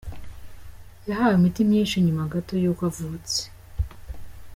Yahawe 1.07 1.33
imiti 1.39 1.61
myinshi 1.69 2.03
nyuma 2.05 2.29
gato 2.33 2.53
yuko 2.63 2.81
avutse. 2.91 3.39